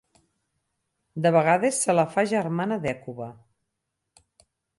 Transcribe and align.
De 1.25 1.31
vegades 1.35 1.81
se 1.83 1.95
la 1.99 2.07
fa 2.15 2.25
germana 2.33 2.79
d'Hècuba. 2.87 3.29